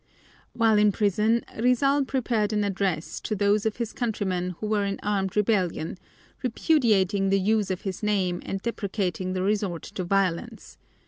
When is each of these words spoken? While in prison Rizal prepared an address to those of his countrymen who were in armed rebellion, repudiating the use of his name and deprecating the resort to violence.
While 0.53 0.79
in 0.79 0.91
prison 0.91 1.43
Rizal 1.59 2.05
prepared 2.05 2.51
an 2.53 2.63
address 2.63 3.19
to 3.19 3.35
those 3.35 3.67
of 3.67 3.75
his 3.75 3.93
countrymen 3.93 4.55
who 4.59 4.65
were 4.65 4.83
in 4.83 4.99
armed 5.03 5.35
rebellion, 5.37 5.99
repudiating 6.41 7.29
the 7.29 7.39
use 7.39 7.69
of 7.69 7.81
his 7.81 8.01
name 8.01 8.41
and 8.43 8.59
deprecating 8.63 9.33
the 9.33 9.43
resort 9.43 9.83
to 9.83 10.03
violence. 10.03 10.79